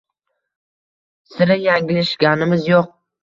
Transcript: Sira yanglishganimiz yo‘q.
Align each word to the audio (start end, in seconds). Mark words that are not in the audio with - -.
Sira 1.35 1.57
yanglishganimiz 1.65 2.65
yo‘q. 2.71 2.91